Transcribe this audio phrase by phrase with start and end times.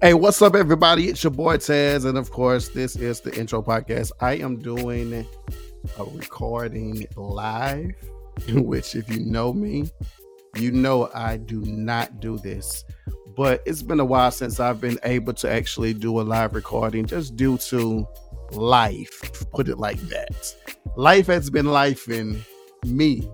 [0.00, 1.08] Hey, what's up, everybody?
[1.08, 4.12] It's your boy Taz, and of course, this is the intro podcast.
[4.20, 7.90] I am doing a recording live,
[8.48, 9.90] which, if you know me,
[10.54, 12.84] you know I do not do this.
[13.36, 17.04] But it's been a while since I've been able to actually do a live recording
[17.04, 18.06] just due to
[18.52, 20.54] life, put it like that.
[20.94, 22.40] Life has been life in
[22.86, 23.28] me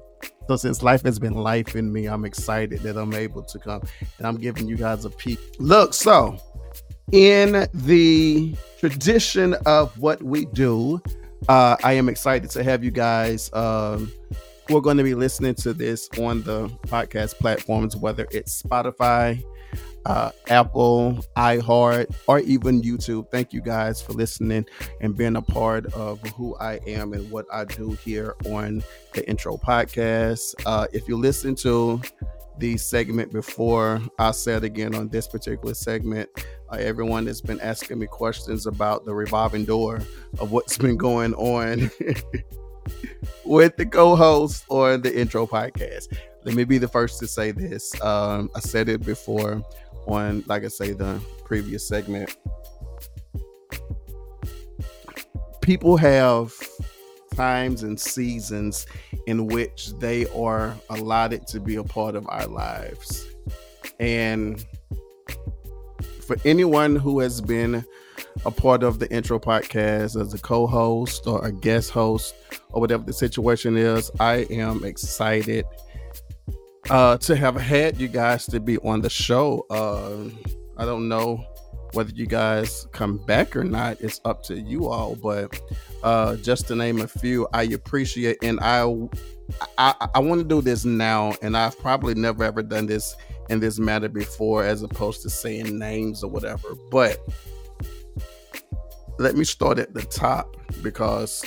[0.48, 3.82] so since life has been life in me, I'm excited that I'm able to come
[4.18, 5.38] and I'm giving you guys a peek.
[5.58, 6.36] Look, so
[7.12, 11.00] in the tradition of what we do,
[11.48, 13.50] uh, I am excited to have you guys.
[13.52, 14.12] Um,
[14.70, 19.42] we're going to be listening to this on the podcast platforms, whether it's Spotify,
[20.06, 23.30] uh, Apple, iHeart, or even YouTube.
[23.30, 24.64] Thank you guys for listening
[25.00, 28.82] and being a part of who I am and what I do here on
[29.12, 30.54] the Intro Podcast.
[30.64, 32.00] Uh, if you listen to
[32.58, 36.30] the segment before, I said again on this particular segment,
[36.74, 40.00] uh, everyone has been asking me questions about the revolving door
[40.38, 41.90] of what's been going on.
[43.44, 46.16] with the co-host or the intro podcast.
[46.44, 47.98] Let me be the first to say this.
[48.02, 49.62] Um, I said it before
[50.06, 52.36] on, like I say, the previous segment.
[55.62, 56.52] People have
[57.34, 58.86] times and seasons
[59.26, 63.26] in which they are allotted to be a part of our lives.
[63.98, 64.64] And
[66.24, 67.84] for anyone who has been
[68.44, 72.34] a part of the intro podcast as a co-host or a guest host
[72.70, 75.64] or whatever the situation is, I am excited
[76.90, 79.66] uh, to have had you guys to be on the show.
[79.70, 80.30] Uh,
[80.76, 81.44] I don't know
[81.94, 84.00] whether you guys come back or not.
[84.00, 85.14] It's up to you all.
[85.14, 85.60] But
[86.02, 88.82] uh, just to name a few, I appreciate and I
[89.78, 93.14] I, I want to do this now, and I've probably never ever done this
[93.50, 96.74] in this matter before, as opposed to saying names or whatever.
[96.90, 97.18] But
[99.18, 101.44] let me start at the top because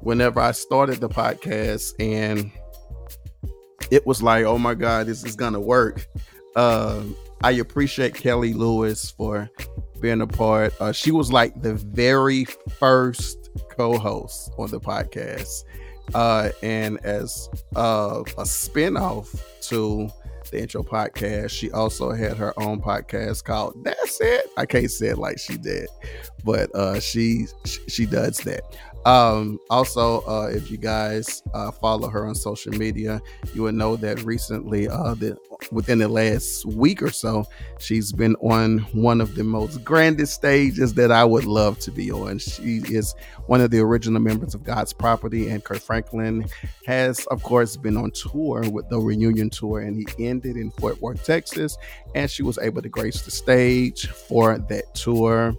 [0.00, 2.50] whenever I started the podcast and
[3.90, 6.06] it was like, oh my God, this is gonna work.
[6.56, 9.48] Um, I appreciate Kelly Lewis for
[10.00, 10.74] being a part.
[10.80, 15.64] Uh, she was like the very first co-host on the podcast.
[16.14, 20.08] Uh, and as uh, a spinoff to
[20.50, 24.46] the intro podcast, she also had her own podcast called That's It.
[24.56, 25.88] I can't say it like she did,
[26.44, 27.46] but uh, she
[27.88, 28.62] she does that.
[29.08, 33.22] Um, also, uh, if you guys uh, follow her on social media,
[33.54, 35.34] you would know that recently, uh, the,
[35.72, 37.46] within the last week or so,
[37.78, 42.12] she's been on one of the most grandest stages that I would love to be
[42.12, 42.36] on.
[42.38, 43.14] She is
[43.46, 46.46] one of the original members of God's Property, and Kirk Franklin
[46.84, 51.00] has, of course, been on tour with the reunion tour, and he ended in Fort
[51.00, 51.78] Worth, Texas,
[52.14, 55.54] and she was able to grace the stage for that tour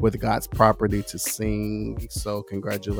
[0.00, 2.06] with God's Property to sing.
[2.08, 2.93] So, congratulations,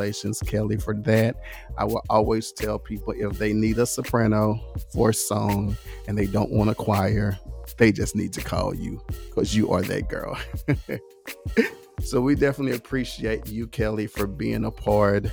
[0.47, 1.37] Kelly, for that.
[1.79, 4.61] I will always tell people if they need a soprano
[4.93, 5.77] for a song
[6.09, 7.39] and they don't want a choir,
[7.77, 10.39] they just need to call you because you are that girl.
[12.01, 15.27] so we definitely appreciate you, Kelly, for being a part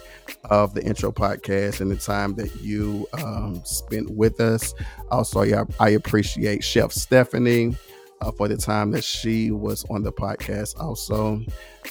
[0.46, 4.74] of the intro podcast and the time that you um, spent with us.
[5.10, 7.76] Also, I appreciate Chef Stephanie
[8.22, 10.80] uh, for the time that she was on the podcast.
[10.80, 11.42] Also,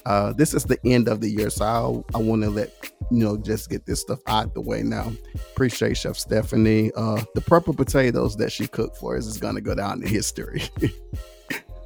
[0.07, 2.73] uh, this is the end of the year, so I, I want to let
[3.11, 5.13] you know just get this stuff out the way now.
[5.53, 6.93] Appreciate Chef Stephanie.
[6.97, 10.09] Uh, the purple potatoes that she cooked for us is going to go down in
[10.09, 10.63] history.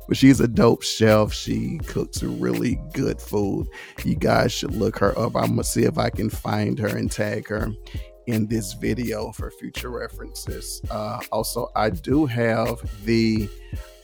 [0.09, 1.33] but she's a dope chef.
[1.33, 3.67] She cooks really good food.
[4.05, 5.35] You guys should look her up.
[5.37, 7.71] I'm gonna see if I can find her and tag her
[8.27, 10.83] in this video for future references.
[10.91, 13.49] Uh, also, I do have the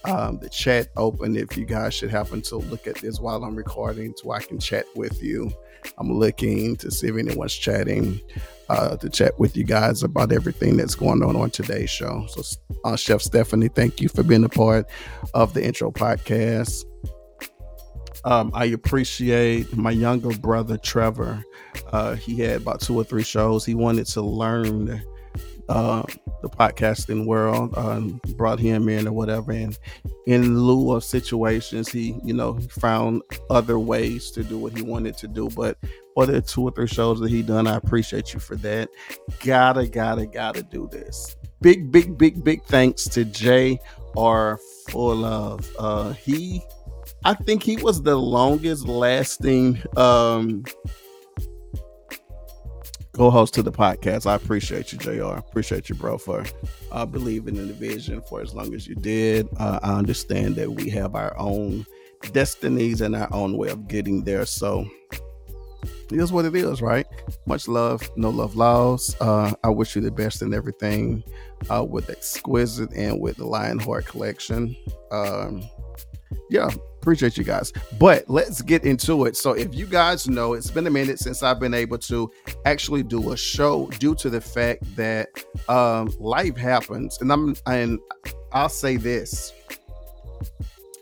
[0.04, 3.54] um, the chat open if you guys should happen to look at this while I'm
[3.54, 5.52] recording so I can chat with you.
[5.98, 8.20] I'm looking to see if anyone's chatting
[8.68, 12.26] uh, to chat with you guys about everything that's going on on today's show.
[12.28, 12.42] So,
[12.84, 14.86] uh, Chef Stephanie, thank you for being a part
[15.34, 16.84] of the intro podcast.
[18.24, 21.42] Um, I appreciate my younger brother Trevor.
[21.92, 23.64] Uh, he had about two or three shows.
[23.64, 25.02] He wanted to learn
[25.70, 26.02] uh,
[26.42, 29.52] the podcasting world, um, brought him in or whatever.
[29.52, 29.78] And
[30.26, 35.16] in lieu of situations, he, you know, found other ways to do what he wanted
[35.18, 35.48] to do.
[35.50, 35.78] But
[36.14, 38.90] for the two or three shows that he done, I appreciate you for that.
[39.44, 41.36] Gotta, gotta, gotta do this.
[41.60, 43.78] Big, big, big, big thanks to Jay
[44.16, 44.58] R.
[44.88, 45.70] Full of.
[45.78, 46.62] Uh, he,
[47.24, 50.64] I think he was the longest lasting um
[53.12, 54.26] co-host to the podcast.
[54.26, 55.38] I appreciate you, Jr.
[55.38, 56.44] Appreciate you, bro, for
[56.92, 59.48] uh, believing in the vision for as long as you did.
[59.58, 61.86] Uh, I understand that we have our own
[62.32, 64.46] destinies and our own way of getting there.
[64.46, 64.86] So
[65.82, 67.06] it is what it is, right?
[67.46, 69.16] Much love, no love lost.
[69.20, 71.22] Uh, I wish you the best in everything
[71.68, 74.76] uh, with Exquisite and with the Lionheart collection.
[75.10, 75.62] Um,
[76.50, 76.68] yeah,
[77.00, 77.72] appreciate you guys.
[77.98, 79.36] But let's get into it.
[79.36, 82.30] So, if you guys know, it's been a minute since I've been able to
[82.64, 85.28] actually do a show due to the fact that
[85.68, 87.98] um, life happens, and I'm and
[88.52, 89.52] I'll say this.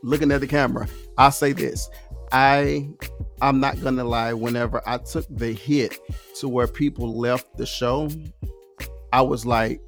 [0.03, 0.87] Looking at the camera,
[1.17, 1.89] I'll say this.
[2.31, 2.89] I
[3.41, 5.99] I'm not gonna lie, whenever I took the hit
[6.37, 8.11] to where people left the show,
[9.13, 9.81] I was like,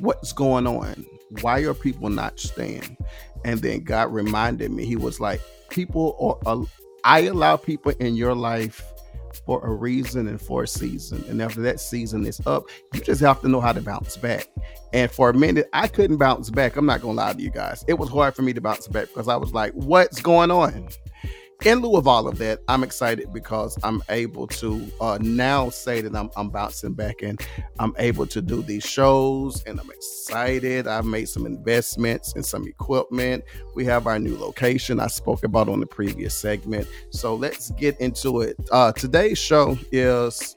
[0.00, 1.04] what's going on?
[1.40, 2.96] Why are people not staying?
[3.44, 5.40] And then God reminded me, He was like,
[5.70, 6.64] people are,
[7.04, 8.82] I allow people in your life
[9.44, 11.24] for a reason and for a season.
[11.28, 12.64] And after that season is up,
[12.94, 14.48] you just have to know how to bounce back.
[14.92, 16.76] And for a minute, I couldn't bounce back.
[16.76, 17.84] I'm not gonna lie to you guys.
[17.86, 20.88] It was hard for me to bounce back because I was like, what's going on?
[21.64, 26.00] In lieu of all of that, I'm excited because I'm able to uh, now say
[26.00, 27.40] that I'm, I'm bouncing back and
[27.78, 30.86] I'm able to do these shows and I'm excited.
[30.86, 33.44] I've made some investments in some equipment.
[33.74, 36.88] We have our new location I spoke about on the previous segment.
[37.10, 38.56] So let's get into it.
[38.70, 40.56] Uh, today's show is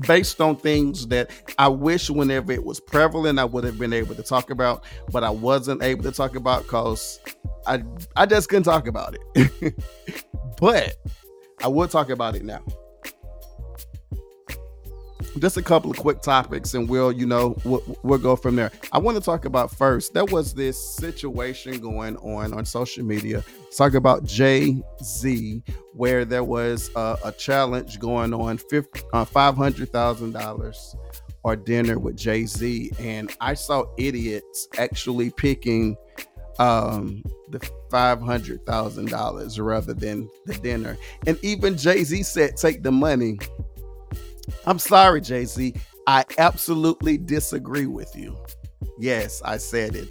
[0.00, 4.14] based on things that I wish whenever it was prevalent I would have been able
[4.14, 7.20] to talk about, but I wasn't able to talk about because
[7.66, 7.82] I
[8.16, 9.74] I just couldn't talk about it.
[10.60, 10.96] but
[11.62, 12.62] I will talk about it now.
[15.38, 18.70] Just a couple of quick topics, and we'll, you know, we'll, we'll go from there.
[18.92, 20.14] I want to talk about first.
[20.14, 23.42] There was this situation going on on social media.
[23.76, 25.62] Talk about Jay Z,
[25.92, 28.60] where there was a, a challenge going on,
[29.12, 30.94] uh, five hundred thousand dollars
[31.42, 35.96] or dinner with Jay Z, and I saw idiots actually picking
[36.58, 37.60] um the
[37.90, 40.96] five hundred thousand dollars rather than the dinner.
[41.26, 43.38] And even Jay-Z said take the money.
[44.66, 45.74] I'm sorry, Jay-Z.
[46.06, 48.36] I absolutely disagree with you.
[48.98, 50.08] Yes, I said it.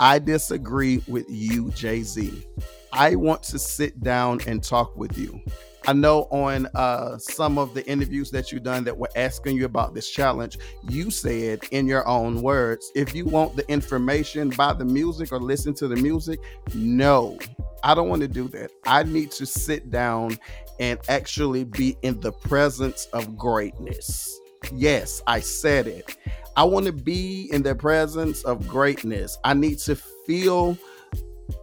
[0.00, 2.46] I disagree with you, Jay-Z.
[2.92, 5.40] I want to sit down and talk with you.
[5.88, 9.66] I know on uh, some of the interviews that you've done that were asking you
[9.66, 14.72] about this challenge, you said in your own words, if you want the information by
[14.72, 16.40] the music or listen to the music,
[16.74, 17.38] no,
[17.84, 18.72] I don't want to do that.
[18.84, 20.38] I need to sit down
[20.80, 24.40] and actually be in the presence of greatness.
[24.72, 26.16] Yes, I said it.
[26.56, 29.38] I want to be in the presence of greatness.
[29.44, 29.94] I need to
[30.26, 30.76] feel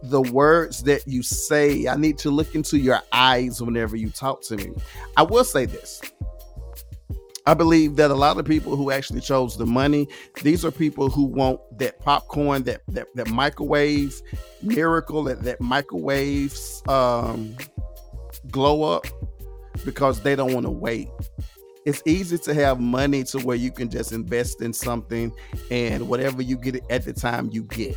[0.04, 1.86] the words that you say.
[1.86, 4.72] I need to look into your eyes whenever you talk to me.
[5.16, 6.00] I will say this.
[7.46, 10.08] I believe that a lot of people who actually chose the money,
[10.42, 14.20] these are people who want that popcorn, that that, that microwave
[14.62, 16.58] miracle, that, that microwave
[16.88, 17.54] um,
[18.50, 19.06] glow up
[19.84, 21.08] because they don't want to wait.
[21.84, 25.30] It's easy to have money to where you can just invest in something
[25.70, 27.94] and whatever you get at the time you get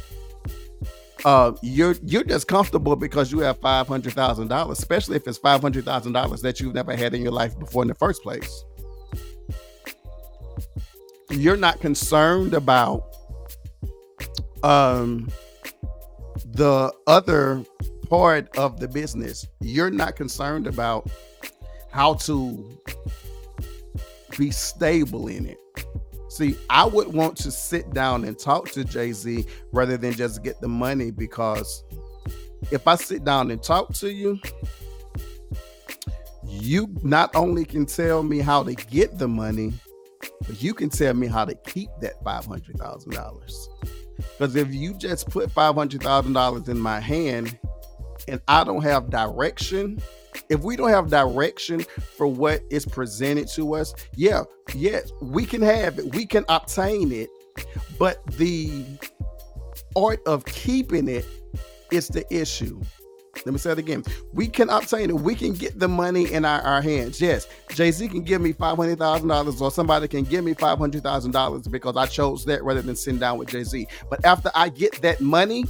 [1.27, 5.37] uh, you're you're just comfortable because you have five hundred thousand dollars, especially if it's
[5.37, 8.23] five hundred thousand dollars that you've never had in your life before in the first
[8.23, 8.63] place.
[11.29, 13.13] You're not concerned about
[14.63, 15.29] um
[16.45, 17.61] the other
[18.09, 19.45] part of the business.
[19.59, 21.09] You're not concerned about
[21.91, 22.79] how to
[24.37, 25.57] be stable in it.
[26.29, 30.43] See, I would want to sit down and talk to Jay Z rather than just
[30.43, 31.83] get the money because
[32.71, 34.39] if I sit down and talk to you,
[36.43, 39.73] you not only can tell me how to get the money,
[40.45, 43.67] but you can tell me how to keep that $500,000.
[44.17, 47.57] Because if you just put $500,000 in my hand
[48.27, 50.01] and I don't have direction,
[50.49, 51.81] if we don't have direction
[52.17, 57.11] for what is presented to us, yeah, yes, we can have it, we can obtain
[57.11, 57.29] it,
[57.97, 58.85] but the
[59.95, 61.25] art of keeping it
[61.91, 62.81] is the issue.
[63.45, 64.03] Let me say it again.
[64.33, 65.15] We can obtain it.
[65.15, 67.21] We can get the money in our, our hands.
[67.21, 70.55] Yes, Jay Z can give me five hundred thousand dollars, or somebody can give me
[70.55, 73.87] five hundred thousand dollars because I chose that rather than sitting down with Jay Z.
[74.09, 75.65] But after I get that money,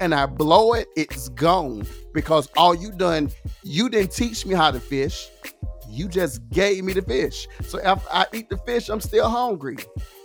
[0.00, 3.30] and I blow it, it's gone because all you done,
[3.62, 5.28] you didn't teach me how to fish.
[5.88, 7.46] You just gave me the fish.
[7.62, 9.76] So after I eat the fish, I'm still hungry.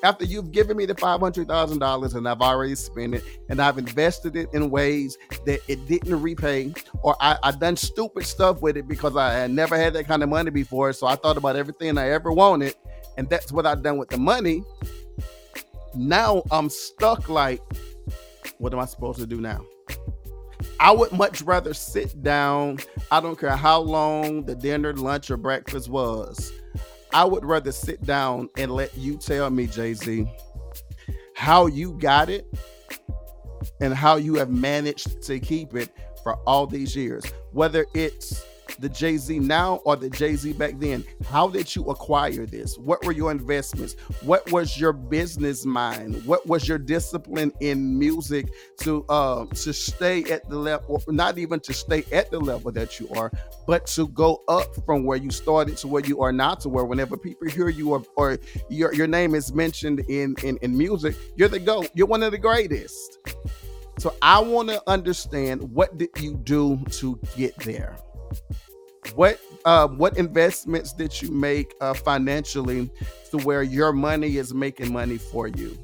[0.03, 4.49] After you've given me the $500,000 and I've already spent it and I've invested it
[4.53, 6.73] in ways that it didn't repay,
[7.03, 10.23] or I, I done stupid stuff with it because I had never had that kind
[10.23, 10.91] of money before.
[10.93, 12.75] So I thought about everything I ever wanted,
[13.17, 14.63] and that's what I've done with the money.
[15.93, 17.61] Now I'm stuck like,
[18.61, 19.65] what am I supposed to do now?
[20.79, 22.77] I would much rather sit down.
[23.09, 26.51] I don't care how long the dinner, lunch, or breakfast was.
[27.11, 30.27] I would rather sit down and let you tell me, Jay Z,
[31.35, 32.45] how you got it
[33.79, 35.89] and how you have managed to keep it
[36.21, 37.25] for all these years.
[37.53, 38.45] Whether it's
[38.81, 41.05] the Jay Z now or the Jay Z back then?
[41.25, 42.77] How did you acquire this?
[42.77, 43.95] What were your investments?
[44.21, 46.25] What was your business mind?
[46.25, 48.47] What was your discipline in music
[48.81, 52.99] to uh, to stay at the level, not even to stay at the level that
[52.99, 53.31] you are,
[53.67, 56.85] but to go up from where you started to where you are now to where
[56.85, 58.37] whenever people hear you or, or
[58.69, 61.89] your, your name is mentioned in, in in music, you're the GOAT.
[61.93, 63.19] You're one of the greatest.
[63.99, 67.97] So I want to understand what did you do to get there?
[69.15, 72.89] What uh, what investments did you make uh, financially
[73.29, 75.77] to where your money is making money for you?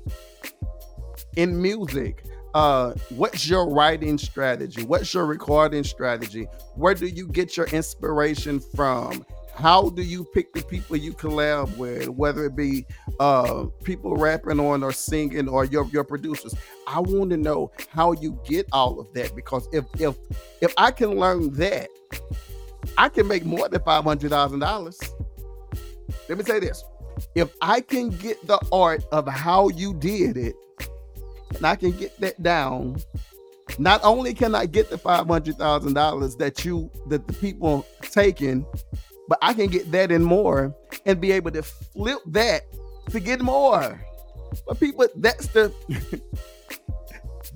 [1.35, 4.83] In music, uh, what's your writing strategy?
[4.83, 6.47] What's your recording strategy?
[6.75, 9.25] Where do you get your inspiration from?
[9.53, 12.85] How do you pick the people you collab with, whether it be
[13.19, 16.53] uh, people rapping on or singing or your, your producers?
[16.85, 20.15] I want to know how you get all of that because if if
[20.61, 21.89] if I can learn that,
[22.97, 24.99] I can make more than five hundred thousand dollars.
[26.27, 26.83] Let me say this:
[27.35, 30.55] if I can get the art of how you did it,
[31.55, 32.97] and I can get that down,
[33.77, 37.85] not only can I get the five hundred thousand dollars that you that the people
[38.01, 38.65] taking,
[39.27, 40.75] but I can get that and more,
[41.05, 42.63] and be able to flip that
[43.11, 44.01] to get more.
[44.65, 45.71] But people, that's the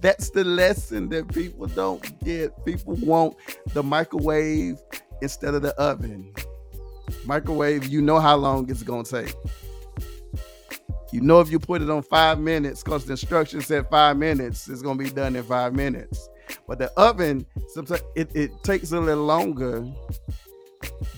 [0.01, 2.53] that's the lesson that people don't get.
[2.65, 3.35] People want
[3.73, 4.77] the microwave
[5.21, 6.33] instead of the oven.
[7.25, 9.35] Microwave, you know how long it's gonna take.
[11.11, 14.69] You know if you put it on five minutes, because the instructions said five minutes,
[14.69, 16.29] it's gonna be done in five minutes.
[16.67, 19.85] But the oven, sometimes it, it takes a little longer,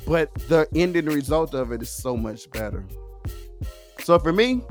[0.08, 2.86] but the ending result of it is so much better.
[4.00, 4.64] So for me,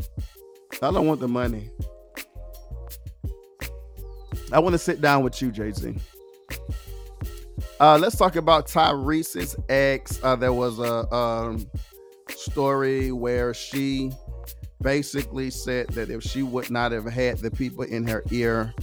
[0.82, 1.70] I don't want the money.
[4.52, 5.96] I want to sit down with you, Jay Z.
[7.80, 10.22] Uh, let's talk about Tyrese's ex.
[10.22, 11.66] Uh, there was a um,
[12.28, 14.10] story where she
[14.82, 18.74] basically said that if she would not have had the people in her ear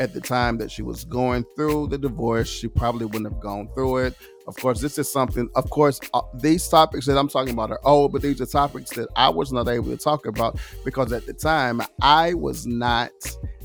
[0.00, 3.68] at the time that she was going through the divorce, she probably wouldn't have gone
[3.74, 4.14] through it.
[4.46, 7.80] Of course, this is something, of course, uh, these topics that I'm talking about are
[7.84, 11.24] old, but these are topics that I was not able to talk about because at
[11.24, 13.12] the time I was not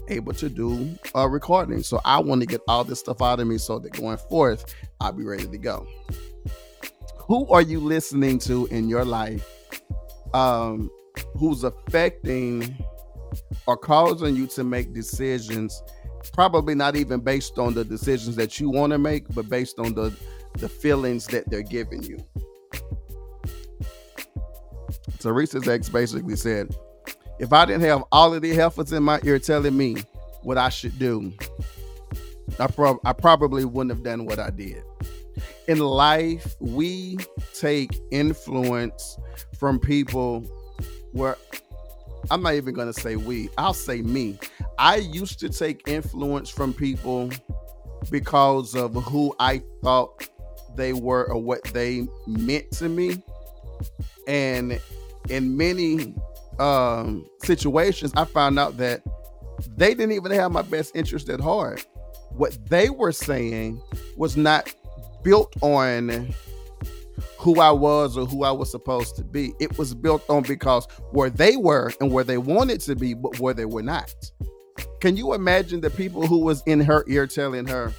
[0.09, 1.83] able to do a recording.
[1.83, 4.75] So I want to get all this stuff out of me so that going forth,
[4.99, 5.87] I'll be ready to go.
[7.17, 9.47] Who are you listening to in your life
[10.33, 10.89] um,
[11.37, 12.83] who's affecting
[13.67, 15.81] or causing you to make decisions?
[16.33, 19.93] Probably not even based on the decisions that you want to make, but based on
[19.93, 20.13] the
[20.57, 22.17] the feelings that they're giving you.
[25.19, 26.75] Tyrese's ex basically said,
[27.39, 29.97] if I didn't have all of the heifers in my ear telling me
[30.43, 31.33] what I should do,
[32.59, 34.83] I, prob- I probably wouldn't have done what I did.
[35.67, 37.17] In life, we
[37.57, 39.17] take influence
[39.57, 40.41] from people
[41.13, 41.37] where
[42.29, 44.37] I'm not even going to say we, I'll say me.
[44.77, 47.29] I used to take influence from people
[48.09, 50.27] because of who I thought
[50.75, 53.21] they were or what they meant to me.
[54.27, 54.79] And
[55.29, 56.13] in many
[56.59, 59.01] um, situations, I found out that
[59.77, 61.85] they didn't even have my best interest at heart.
[62.31, 63.81] What they were saying
[64.15, 64.73] was not
[65.23, 66.33] built on
[67.37, 69.53] who I was or who I was supposed to be.
[69.59, 73.39] It was built on because where they were and where they wanted to be, but
[73.39, 74.13] where they were not.
[75.01, 77.93] Can you imagine the people who was in her ear telling her,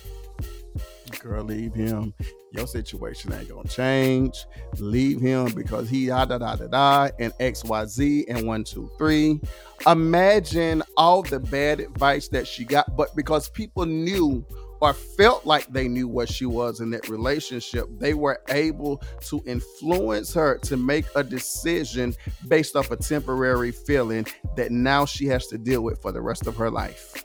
[1.19, 2.15] girl, leave him
[2.53, 4.47] your situation ain't gonna change.
[4.79, 9.41] Leave him because he da da da da da and XYZ and one, two, three.
[9.87, 14.45] Imagine all the bad advice that she got, but because people knew
[14.83, 19.43] or felt like they knew what she was in that relationship, they were able to
[19.47, 22.15] influence her to make a decision
[22.49, 24.27] based off a temporary feeling
[24.57, 27.25] that now she has to deal with for the rest of her life.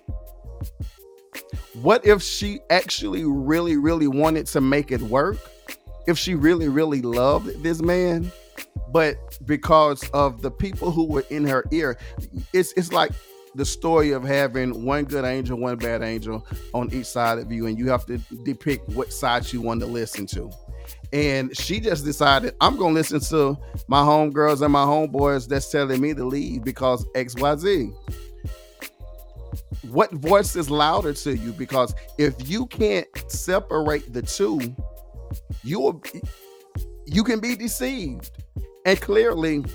[1.81, 5.37] What if she actually really, really wanted to make it work?
[6.07, 8.31] If she really, really loved this man,
[8.91, 11.97] but because of the people who were in her ear,
[12.53, 13.11] it's it's like
[13.55, 17.65] the story of having one good angel, one bad angel on each side of you,
[17.65, 20.49] and you have to depict what side you want to listen to.
[21.11, 25.99] And she just decided, I'm gonna listen to my homegirls and my homeboys that's telling
[25.99, 27.93] me to leave because XYZ
[29.89, 31.51] what voice is louder to you?
[31.51, 34.75] Because if you can't separate the two,
[35.63, 36.01] you will
[37.05, 38.31] you can be deceived.
[38.85, 39.65] And clearly,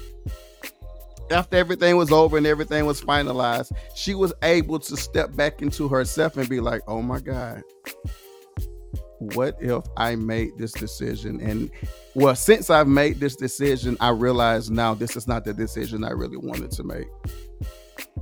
[1.30, 5.88] after everything was over and everything was finalized, she was able to step back into
[5.88, 7.62] herself and be like, oh my God,
[9.18, 11.40] what if I made this decision?
[11.40, 11.70] And
[12.14, 16.10] well, since I've made this decision, I realize now this is not the decision I
[16.10, 17.08] really wanted to make.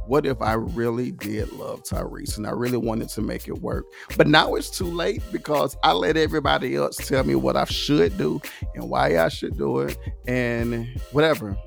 [0.09, 3.85] What if I really did love Tyrese and I really wanted to make it work?
[4.17, 8.17] But now it's too late because I let everybody else tell me what I should
[8.17, 8.41] do
[8.75, 11.59] and why I should do it and whatever.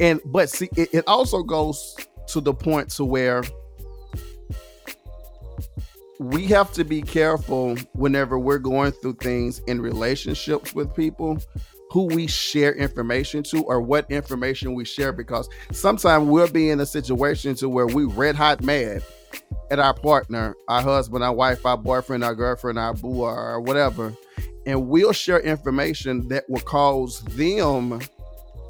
[0.00, 1.94] And but see, it, it also goes
[2.28, 3.42] to the point to where
[6.18, 11.38] we have to be careful whenever we're going through things in relationships with people
[11.94, 16.80] who we share information to or what information we share because sometimes we'll be in
[16.80, 19.00] a situation to where we red hot mad
[19.70, 24.12] at our partner, our husband, our wife, our boyfriend, our girlfriend, our boo, or whatever,
[24.66, 28.00] and we'll share information that will cause them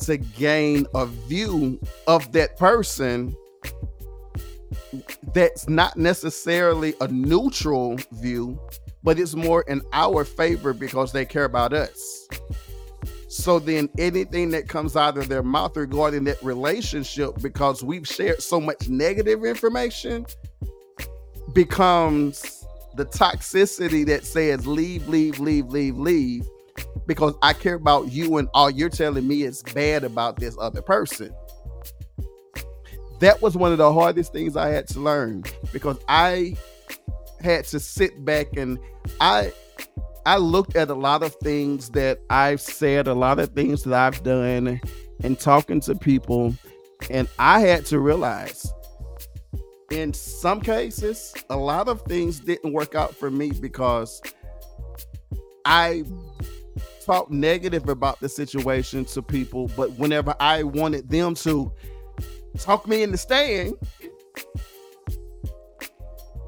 [0.01, 3.35] to gain a view of that person
[5.33, 8.61] that's not necessarily a neutral view,
[9.03, 12.24] but it's more in our favor because they care about us.
[13.35, 18.41] So then anything that comes out of their mouth regarding that relationship, because we've shared
[18.41, 20.25] so much negative information,
[21.53, 22.65] becomes
[22.95, 26.47] the toxicity that says leave, leave, leave, leave, leave,
[27.09, 30.81] because I care about you and all you're telling me is bad about this other
[30.81, 31.35] person.
[33.19, 36.57] That was one of the hardest things I had to learn because I
[37.41, 38.79] had to sit back and
[39.21, 39.53] I
[40.27, 43.95] I looked at a lot of things that I've said, a lot of things that
[43.95, 44.81] I've done
[45.23, 46.55] and talking to people
[47.11, 48.73] and I had to realize
[49.91, 54.23] in some cases a lot of things didn't work out for me because
[55.65, 56.05] I
[57.05, 61.73] talked negative about the situation to people but whenever I wanted them to
[62.59, 63.75] talk me into staying,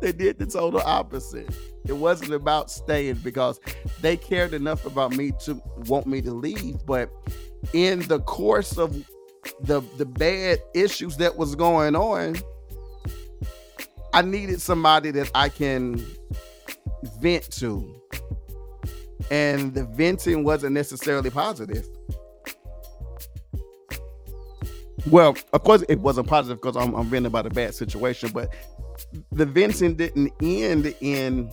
[0.01, 1.49] they did the total opposite.
[1.89, 3.61] It wasn't about staying because
[4.01, 6.85] they cared enough about me to want me to leave.
[6.87, 7.11] But
[7.73, 8.95] in the course of
[9.61, 12.37] the the bad issues that was going on,
[14.13, 16.05] I needed somebody that I can
[17.21, 17.93] vent to.
[19.31, 21.87] And the venting wasn't necessarily positive.
[25.11, 28.53] Well, of course, it wasn't positive because I'm, I'm venting about a bad situation, but
[29.31, 31.51] the venting didn't end in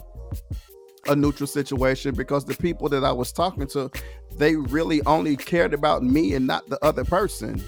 [1.08, 3.92] a neutral situation because the people that I was talking to,
[4.38, 7.62] they really only cared about me and not the other person.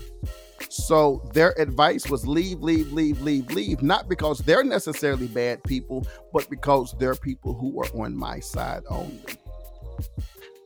[0.70, 6.08] So their advice was leave, leave, leave, leave, leave, not because they're necessarily bad people,
[6.34, 9.20] but because they're people who are on my side only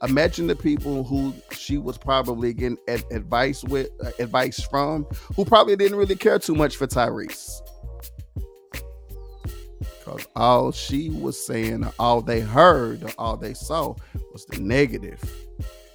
[0.04, 2.78] imagine the people who she was probably getting
[3.12, 7.62] advice with uh, advice from who probably didn't really care too much for Tyrese.
[10.10, 13.96] Because all she was saying, all they heard, all they saw
[14.32, 15.22] was the negative.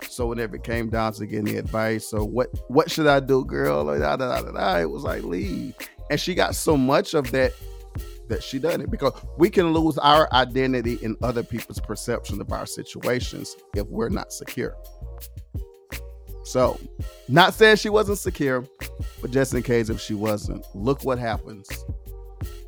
[0.09, 3.44] So whenever it came down to getting the advice, so what what should I do,
[3.44, 3.87] girl?
[3.87, 5.74] Da, da, da, da, it was like leave.
[6.11, 7.53] And she got so much of that
[8.29, 12.53] that she done it because we can lose our identity in other people's perception of
[12.53, 14.77] our situations if we're not secure.
[16.44, 16.79] So,
[17.27, 18.64] not saying she wasn't secure,
[19.20, 21.66] but just in case if she wasn't, look what happens.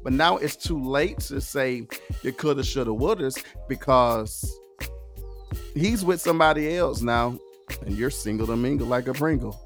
[0.06, 1.88] But now it's too late to say
[2.22, 4.56] you coulda, shoulda, wouldas because
[5.74, 7.36] he's with somebody else now,
[7.84, 9.60] and you're single to mingle like a Pringle.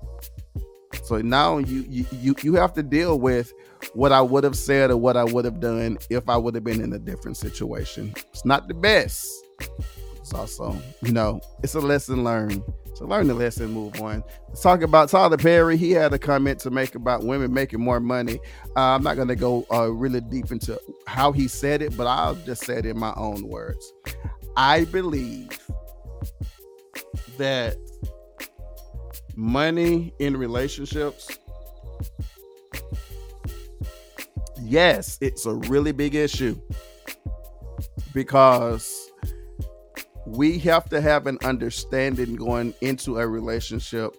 [1.05, 3.53] So now you you you, you have to deal with
[3.92, 6.64] what I would have said or what I would have done if I would have
[6.64, 8.14] been in a different situation.
[8.33, 9.29] It's not the best.
[10.16, 12.62] It's also, you know, it's a lesson learned.
[13.00, 14.22] So learn the lesson, move on.
[14.48, 15.78] Let's talk about Tyler Perry.
[15.78, 18.38] He had a comment to make about women making more money.
[18.76, 22.06] Uh, I'm not going to go uh, really deep into how he said it, but
[22.06, 23.90] I'll just say it in my own words.
[24.54, 25.48] I believe
[27.38, 27.78] that
[29.34, 31.38] money in relationships
[34.62, 36.60] yes, it's a really big issue
[38.12, 39.10] because
[40.26, 44.14] we have to have an understanding going into a relationship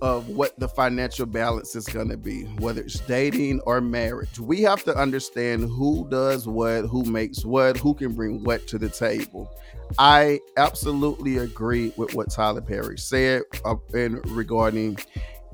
[0.00, 4.38] of what the financial balance is going to be, whether it's dating or marriage.
[4.38, 8.78] We have to understand who does what, who makes what, who can bring what to
[8.78, 9.50] the table.
[9.98, 14.98] I absolutely agree with what Tyler Perry said uh, in regarding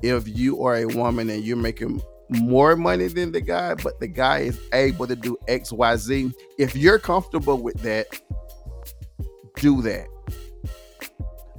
[0.01, 4.07] if you are a woman and you're making more money than the guy, but the
[4.07, 6.33] guy is able to do XYZ.
[6.57, 8.07] If you're comfortable with that,
[9.65, 10.07] do that.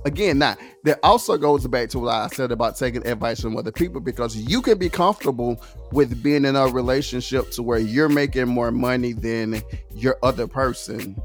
[0.05, 3.73] Again, now that also goes back to what I said about taking advice from other
[3.73, 8.47] people because you can be comfortable with being in a relationship to where you're making
[8.47, 11.21] more money than your other person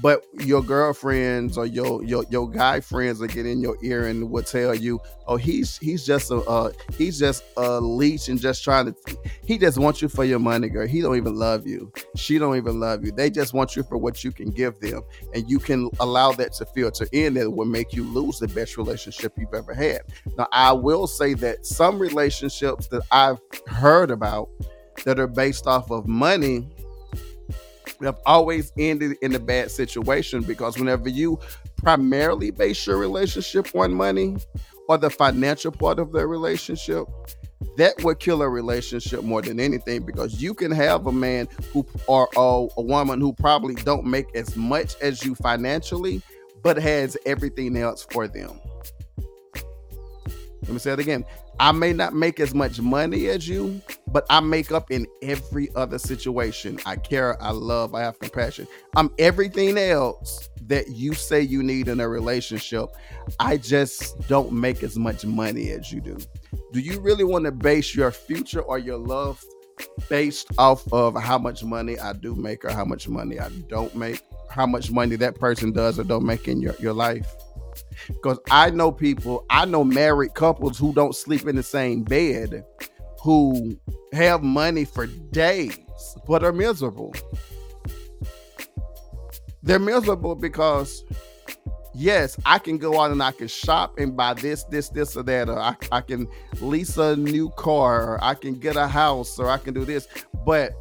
[0.00, 4.30] but your girlfriends or your your your guy friends will get in your ear and
[4.30, 8.64] will tell you, "Oh, he's he's just a uh, he's just a leech and just
[8.64, 10.86] trying to he just wants you for your money, girl.
[10.86, 11.92] He don't even love you.
[12.16, 13.12] She don't even love you.
[13.12, 15.02] They just want you for what you can give them,
[15.34, 17.34] and you can allow that to filter in.
[17.34, 20.02] That will make you lose the best relationship you've ever had.
[20.36, 24.48] Now, I will say that some relationships that I've heard about
[25.04, 26.68] that are based off of money
[28.04, 31.38] have always ended in a bad situation because whenever you
[31.76, 34.36] primarily base your relationship on money
[34.88, 37.06] or the financial part of the relationship,
[37.76, 41.86] that would kill a relationship more than anything because you can have a man who
[42.06, 46.20] or a, a woman who probably don't make as much as you financially
[46.62, 48.58] but has everything else for them.
[50.62, 51.24] Let me say it again
[51.62, 55.68] I may not make as much money as you, but I make up in every
[55.76, 56.80] other situation.
[56.84, 58.66] I care, I love, I have compassion.
[58.96, 62.88] I'm everything else that you say you need in a relationship.
[63.38, 66.18] I just don't make as much money as you do.
[66.72, 69.40] Do you really want to base your future or your love
[70.08, 73.94] based off of how much money I do make or how much money I don't
[73.94, 74.20] make?
[74.50, 77.32] How much money that person does or don't make in your, your life?
[78.08, 82.64] Because I know people, I know married couples who don't sleep in the same bed,
[83.22, 83.78] who
[84.12, 85.78] have money for days,
[86.26, 87.14] but are miserable.
[89.62, 91.04] They're miserable because,
[91.94, 95.22] yes, I can go out and I can shop and buy this, this, this, or
[95.22, 96.26] that, or I, I can
[96.60, 100.08] lease a new car, or I can get a house, or I can do this.
[100.44, 100.72] But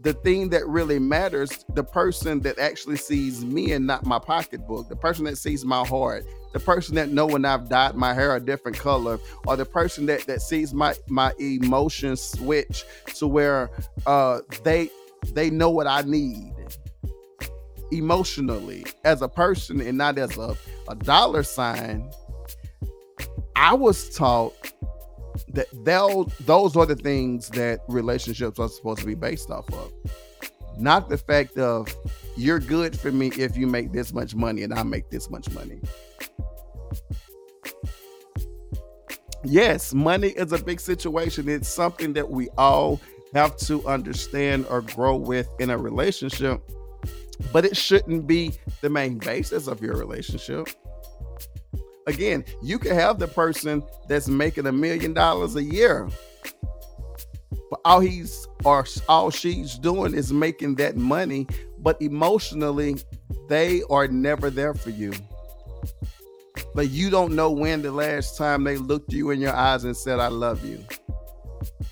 [0.00, 4.88] the thing that really matters, the person that actually sees me and not my pocketbook,
[4.88, 8.34] the person that sees my heart, the person that know when I've dyed my hair
[8.36, 12.84] a different color, or the person that that sees my my emotions switch
[13.16, 13.70] to where
[14.06, 14.88] uh they
[15.32, 16.54] they know what I need
[17.90, 20.56] emotionally as a person and not as a,
[20.88, 22.08] a dollar sign.
[23.56, 24.54] I was taught
[25.48, 29.92] that those those are the things that relationships are supposed to be based off of
[30.78, 31.94] not the fact of
[32.36, 35.50] you're good for me if you make this much money and I make this much
[35.50, 35.80] money.
[39.44, 41.48] Yes, money is a big situation.
[41.48, 43.00] It's something that we all
[43.34, 46.60] have to understand or grow with in a relationship,
[47.52, 50.68] but it shouldn't be the main basis of your relationship.
[52.08, 56.08] Again, you can have the person that's making a million dollars a year,
[57.70, 61.46] but all he's or all she's doing is making that money,
[61.80, 62.96] but emotionally,
[63.50, 65.12] they are never there for you.
[66.74, 69.94] Like you don't know when the last time they looked you in your eyes and
[69.94, 70.82] said, I love you.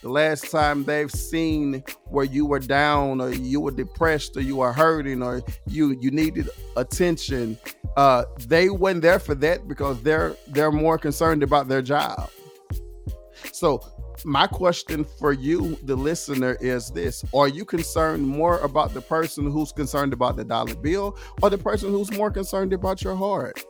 [0.00, 4.56] The last time they've seen where you were down or you were depressed or you
[4.56, 7.58] were hurting or you you needed attention
[7.96, 12.30] uh, they weren't there for that because they're they're more concerned about their job.
[13.52, 13.82] So
[14.24, 19.50] my question for you, the listener, is this: Are you concerned more about the person
[19.50, 23.64] who's concerned about the dollar bill, or the person who's more concerned about your heart?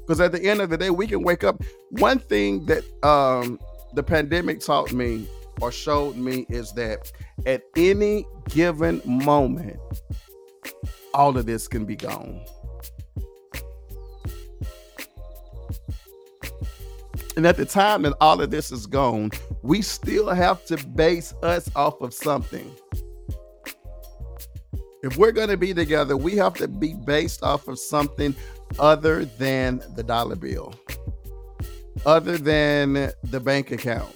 [0.00, 1.62] Because at the end of the day, we can wake up.
[1.90, 3.58] One thing that um,
[3.94, 5.28] the pandemic taught me
[5.60, 7.12] or showed me is that
[7.46, 9.78] at any given moment,
[11.14, 12.40] all of this can be gone.
[17.36, 19.30] And at the time that all of this is gone,
[19.62, 22.74] we still have to base us off of something.
[25.02, 28.34] If we're going to be together, we have to be based off of something
[28.78, 30.74] other than the dollar bill,
[32.04, 34.12] other than the bank account.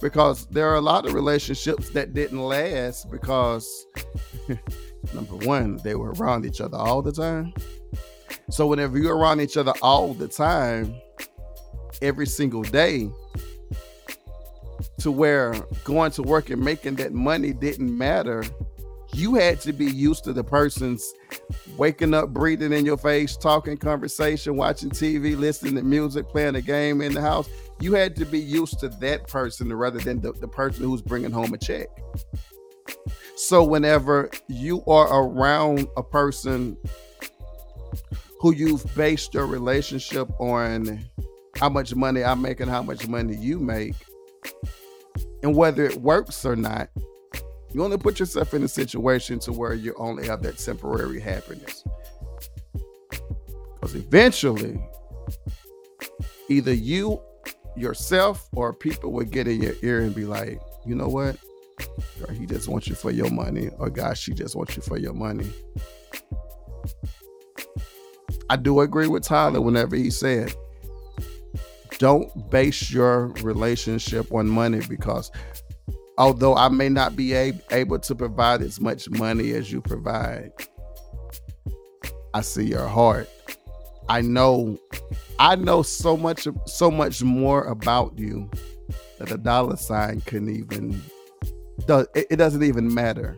[0.00, 3.86] Because there are a lot of relationships that didn't last because,
[5.14, 7.52] number one, they were around each other all the time.
[8.50, 10.94] So, whenever you're around each other all the time,
[12.00, 13.10] every single day
[14.98, 18.44] to where going to work and making that money didn't matter.
[19.14, 21.14] You had to be used to the person's
[21.76, 26.60] waking up, breathing in your face, talking conversation, watching TV, listening to music, playing a
[26.60, 27.48] game in the house.
[27.80, 31.30] You had to be used to that person rather than the, the person who's bringing
[31.30, 31.88] home a check.
[33.36, 36.76] So, whenever you are around a person
[38.40, 41.04] who you've based your relationship on
[41.56, 43.94] how much money I make and how much money you make,
[45.42, 46.88] And whether it works or not,
[47.72, 51.84] you only put yourself in a situation to where you only have that temporary happiness.
[53.74, 54.80] Because eventually,
[56.48, 57.20] either you
[57.76, 61.36] yourself or people will get in your ear and be like, you know what?
[62.26, 64.98] Or he just wants you for your money, or God, she just wants you for
[64.98, 65.48] your money.
[68.50, 70.54] I do agree with Tyler whenever he said,
[71.98, 75.30] don't base your relationship on money because
[76.16, 80.52] although I may not be able to provide as much money as you provide,
[82.34, 83.28] I see your heart.
[84.08, 84.78] I know
[85.38, 88.50] I know so much so much more about you
[89.18, 91.02] that a dollar sign couldn't even
[91.86, 93.36] does it doesn't even matter.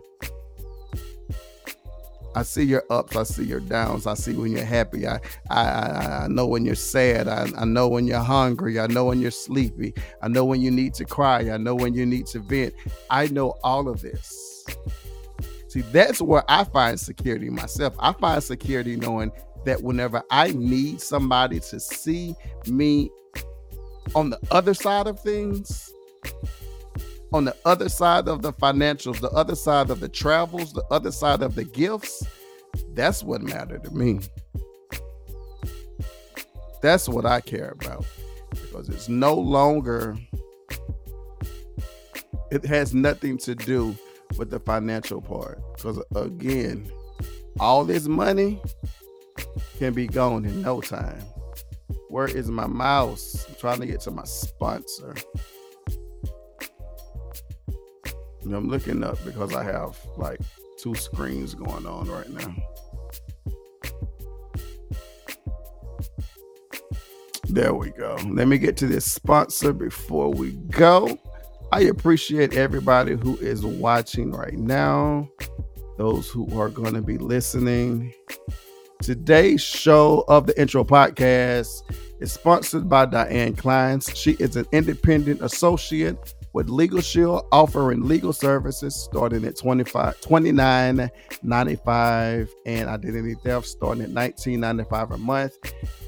[2.34, 6.24] I see your ups, I see your downs, I see when you're happy, I I,
[6.24, 9.30] I, know when you're sad, I, I know when you're hungry, I know when you're
[9.30, 12.74] sleepy, I know when you need to cry, I know when you need to vent.
[13.08, 14.64] I know all of this.
[15.68, 17.94] See, that's where I find security myself.
[17.98, 19.32] I find security knowing
[19.64, 22.34] that whenever I need somebody to see
[22.66, 23.10] me
[24.14, 25.92] on the other side of things,
[27.32, 31.12] on the other side of the financials, the other side of the travels, the other
[31.12, 32.24] side of the gifts,
[32.94, 34.20] that's what mattered to me.
[36.82, 38.06] That's what I care about
[38.52, 40.16] because it's no longer,
[42.50, 43.94] it has nothing to do
[44.38, 45.60] with the financial part.
[45.76, 46.90] Because again,
[47.58, 48.60] all this money
[49.78, 51.22] can be gone in no time.
[52.08, 53.46] Where is my mouse?
[53.48, 55.14] I'm trying to get to my sponsor.
[58.44, 60.40] I'm looking up because I have like
[60.78, 62.54] two screens going on right now.
[67.44, 68.16] There we go.
[68.28, 71.18] Let me get to this sponsor before we go.
[71.72, 75.28] I appreciate everybody who is watching right now,
[75.98, 78.14] those who are going to be listening.
[79.02, 81.82] Today's show of the intro podcast
[82.20, 84.14] is sponsored by Diane Clines.
[84.14, 92.88] She is an independent associate with LegalShield offering legal services starting at 25 $29.95 and
[92.88, 95.54] identity theft starting at $19.95 a month.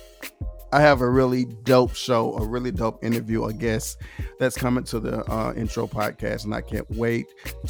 [0.71, 3.99] I have a really dope show, a really dope interview, a guest
[4.39, 7.27] that's coming to the uh, intro podcast, and I can't wait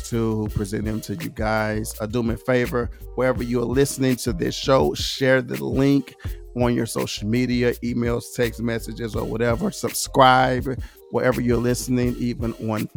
[0.06, 1.94] to present them to you guys.
[2.00, 6.16] Uh, do me a favor, wherever you are listening to this show, share the link
[6.56, 9.70] on your social media, emails, text messages, or whatever.
[9.70, 10.66] Subscribe
[11.12, 12.88] wherever you're listening, even on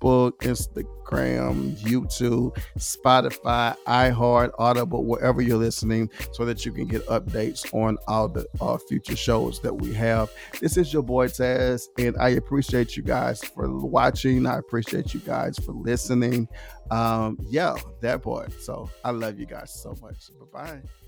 [0.00, 7.72] Facebook, Instagram, YouTube, Spotify, iHeart, Audible, wherever you're listening, so that you can get updates
[7.74, 10.30] on all the uh, future shows that we have.
[10.60, 14.46] This is your boy Taz, and I appreciate you guys for watching.
[14.46, 16.48] I appreciate you guys for listening.
[16.90, 18.52] Um, yeah, that part.
[18.60, 20.30] So I love you guys so much.
[20.52, 21.07] Bye bye.